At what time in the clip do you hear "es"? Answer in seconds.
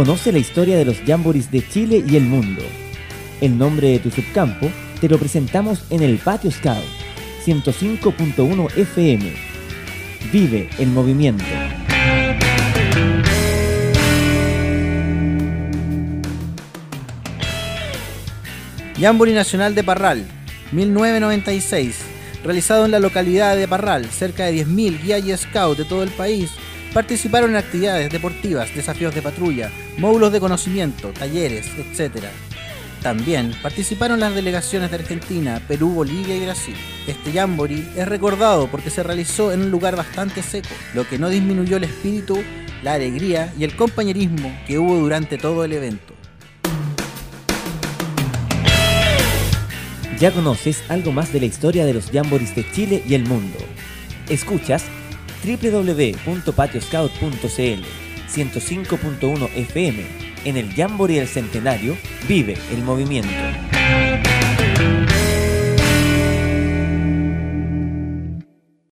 37.96-38.06